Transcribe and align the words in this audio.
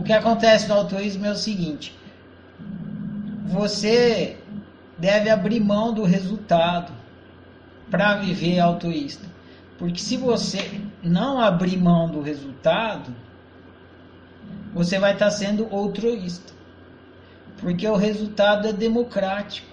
o 0.00 0.02
que 0.02 0.14
acontece 0.14 0.66
no 0.66 0.76
altruísmo 0.76 1.26
é 1.26 1.30
o 1.30 1.36
seguinte: 1.36 1.94
você 3.44 4.38
deve 4.96 5.28
abrir 5.28 5.60
mão 5.60 5.92
do 5.92 6.04
resultado 6.04 6.90
para 7.90 8.16
viver 8.16 8.58
altruísta. 8.60 9.28
Porque 9.78 10.00
se 10.00 10.16
você 10.16 10.80
não 11.02 11.38
abrir 11.38 11.76
mão 11.76 12.08
do 12.08 12.22
resultado, 12.22 13.14
você 14.72 14.98
vai 14.98 15.12
estar 15.12 15.30
sendo 15.30 15.68
altruísta. 15.70 16.50
Porque 17.58 17.86
o 17.86 17.96
resultado 17.96 18.68
é 18.68 18.72
democrático. 18.72 19.68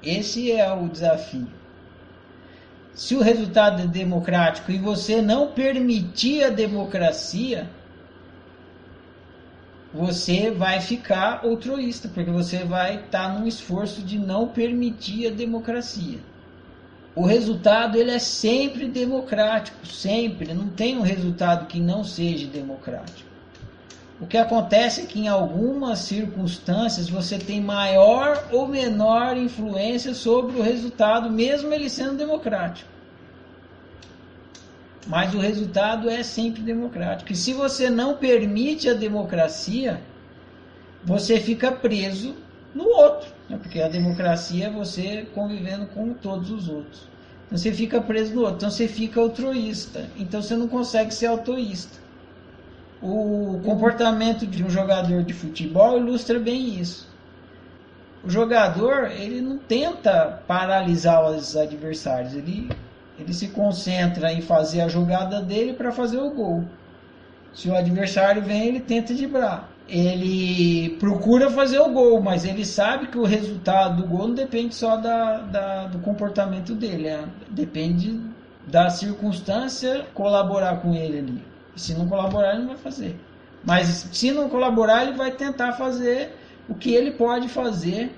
Esse 0.00 0.52
é 0.52 0.72
o 0.72 0.88
desafio. 0.88 1.48
Se 2.94 3.16
o 3.16 3.20
resultado 3.20 3.82
é 3.82 3.86
democrático 3.88 4.70
e 4.70 4.78
você 4.78 5.20
não 5.20 5.48
permitir 5.48 6.44
a 6.44 6.50
democracia, 6.50 7.68
você 9.92 10.50
vai 10.50 10.80
ficar 10.80 11.40
altruísta, 11.44 12.08
porque 12.08 12.30
você 12.30 12.58
vai 12.58 12.96
estar 12.96 13.38
num 13.38 13.46
esforço 13.46 14.02
de 14.02 14.18
não 14.18 14.48
permitir 14.48 15.28
a 15.28 15.30
democracia. 15.30 16.18
O 17.14 17.24
resultado 17.24 17.96
ele 17.96 18.10
é 18.10 18.18
sempre 18.18 18.86
democrático, 18.86 19.86
sempre. 19.86 20.54
Não 20.54 20.68
tem 20.68 20.96
um 20.96 21.02
resultado 21.02 21.66
que 21.66 21.80
não 21.80 22.04
seja 22.04 22.46
democrático. 22.46 23.28
O 24.20 24.26
que 24.26 24.36
acontece 24.36 25.00
é 25.02 25.06
que 25.06 25.20
em 25.20 25.28
algumas 25.28 26.00
circunstâncias 26.00 27.08
você 27.08 27.38
tem 27.38 27.60
maior 27.60 28.48
ou 28.52 28.68
menor 28.68 29.36
influência 29.36 30.12
sobre 30.12 30.58
o 30.58 30.62
resultado, 30.62 31.30
mesmo 31.30 31.72
ele 31.72 31.88
sendo 31.88 32.16
democrático. 32.16 32.97
Mas 35.06 35.34
o 35.34 35.38
resultado 35.38 36.10
é 36.10 36.22
sempre 36.22 36.60
democrático. 36.62 37.32
E 37.32 37.36
se 37.36 37.52
você 37.52 37.88
não 37.88 38.16
permite 38.16 38.88
a 38.88 38.94
democracia, 38.94 40.00
você 41.04 41.40
fica 41.40 41.72
preso 41.72 42.34
no 42.74 42.84
outro. 42.84 43.30
Né? 43.48 43.58
Porque 43.62 43.80
a 43.80 43.88
democracia 43.88 44.66
é 44.66 44.70
você 44.70 45.26
convivendo 45.34 45.86
com 45.86 46.12
todos 46.12 46.50
os 46.50 46.68
outros. 46.68 47.08
Então 47.46 47.56
você 47.56 47.72
fica 47.72 48.00
preso 48.00 48.34
no 48.34 48.42
outro. 48.42 48.56
Então 48.56 48.70
você 48.70 48.86
fica 48.86 49.20
altruísta. 49.20 50.06
Então 50.16 50.42
você 50.42 50.54
não 50.56 50.68
consegue 50.68 51.12
ser 51.14 51.26
altruísta. 51.26 51.98
O 53.00 53.60
comportamento 53.64 54.46
de 54.46 54.64
um 54.64 54.68
jogador 54.68 55.22
de 55.22 55.32
futebol 55.32 55.96
ilustra 55.96 56.38
bem 56.38 56.78
isso. 56.78 57.08
O 58.24 58.28
jogador 58.28 59.10
ele 59.12 59.40
não 59.40 59.56
tenta 59.56 60.42
paralisar 60.46 61.24
os 61.30 61.56
adversários, 61.56 62.34
ele, 62.34 62.68
ele 63.18 63.34
se 63.34 63.48
concentra 63.48 64.32
em 64.32 64.40
fazer 64.40 64.80
a 64.80 64.88
jogada 64.88 65.42
dele 65.42 65.72
para 65.72 65.90
fazer 65.90 66.18
o 66.18 66.30
gol. 66.30 66.64
Se 67.52 67.68
o 67.68 67.74
adversário 67.74 68.42
vem, 68.42 68.68
ele 68.68 68.80
tenta 68.80 69.12
driblar. 69.12 69.68
Ele 69.88 70.96
procura 71.00 71.50
fazer 71.50 71.78
o 71.78 71.90
gol, 71.90 72.20
mas 72.22 72.44
ele 72.44 72.64
sabe 72.64 73.08
que 73.08 73.18
o 73.18 73.24
resultado 73.24 74.02
do 74.02 74.08
gol 74.08 74.28
não 74.28 74.34
depende 74.34 74.74
só 74.74 74.96
da, 74.96 75.38
da 75.38 75.86
do 75.86 75.98
comportamento 76.00 76.74
dele, 76.74 77.08
é, 77.08 77.24
depende 77.48 78.20
da 78.66 78.90
circunstância 78.90 80.06
colaborar 80.14 80.82
com 80.82 80.94
ele 80.94 81.18
ali. 81.18 81.44
Se 81.74 81.94
não 81.94 82.06
colaborar, 82.06 82.50
ele 82.50 82.60
não 82.60 82.68
vai 82.68 82.76
fazer. 82.76 83.18
Mas 83.64 83.88
se 84.12 84.30
não 84.30 84.48
colaborar, 84.48 85.04
ele 85.04 85.16
vai 85.16 85.30
tentar 85.32 85.72
fazer 85.72 86.36
o 86.68 86.74
que 86.74 86.94
ele 86.94 87.12
pode 87.12 87.48
fazer. 87.48 88.14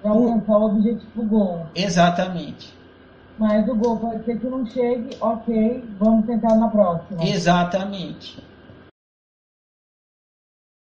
Para 0.00 0.12
alcançar 0.12 0.56
o 0.56 0.66
objetivo 0.66 1.24
gol. 1.24 1.66
Exatamente. 1.74 2.79
Mas 3.40 3.66
o 3.70 3.74
gol 3.74 3.98
pode 3.98 4.22
ser 4.26 4.38
que 4.38 4.46
não 4.46 4.66
chegue, 4.66 5.16
ok, 5.18 5.88
vamos 5.98 6.26
tentar 6.26 6.54
na 6.56 6.68
próxima. 6.68 7.24
Exatamente. 7.24 8.49